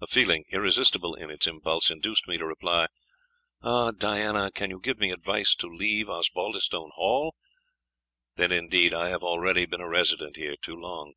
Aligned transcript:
A 0.00 0.06
feeling, 0.06 0.46
irresistible 0.48 1.14
in 1.14 1.30
its 1.30 1.46
impulse, 1.46 1.90
induced 1.90 2.26
me 2.26 2.38
to 2.38 2.46
reply 2.46 2.86
"Ah! 3.60 3.90
Diana, 3.90 4.50
can 4.50 4.70
you 4.70 4.80
give 4.80 4.96
me 4.98 5.10
advice 5.10 5.54
to 5.56 5.66
leave 5.66 6.08
Osbaldistone 6.08 6.92
Hall? 6.94 7.34
then 8.36 8.50
indeed 8.50 8.94
I 8.94 9.10
have 9.10 9.22
already 9.22 9.66
been 9.66 9.82
a 9.82 9.88
resident 9.90 10.36
here 10.36 10.56
too 10.56 10.74
long!" 10.74 11.16